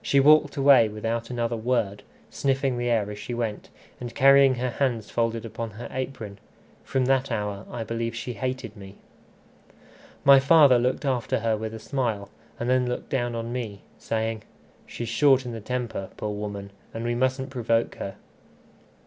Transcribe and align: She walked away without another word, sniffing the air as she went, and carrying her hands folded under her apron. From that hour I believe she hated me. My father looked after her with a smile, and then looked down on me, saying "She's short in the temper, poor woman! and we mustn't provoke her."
She 0.00 0.20
walked 0.20 0.56
away 0.56 0.88
without 0.88 1.28
another 1.28 1.54
word, 1.54 2.02
sniffing 2.30 2.78
the 2.78 2.88
air 2.88 3.10
as 3.10 3.18
she 3.18 3.34
went, 3.34 3.68
and 4.00 4.14
carrying 4.14 4.54
her 4.54 4.70
hands 4.70 5.10
folded 5.10 5.44
under 5.60 5.74
her 5.74 5.88
apron. 5.90 6.38
From 6.82 7.04
that 7.04 7.30
hour 7.30 7.66
I 7.70 7.84
believe 7.84 8.14
she 8.14 8.32
hated 8.32 8.74
me. 8.74 8.96
My 10.24 10.40
father 10.40 10.78
looked 10.78 11.04
after 11.04 11.40
her 11.40 11.58
with 11.58 11.74
a 11.74 11.78
smile, 11.78 12.30
and 12.58 12.70
then 12.70 12.88
looked 12.88 13.10
down 13.10 13.34
on 13.34 13.52
me, 13.52 13.82
saying 13.98 14.44
"She's 14.86 15.10
short 15.10 15.44
in 15.44 15.52
the 15.52 15.60
temper, 15.60 16.08
poor 16.16 16.30
woman! 16.32 16.70
and 16.94 17.04
we 17.04 17.14
mustn't 17.14 17.50
provoke 17.50 17.96
her." 17.96 18.16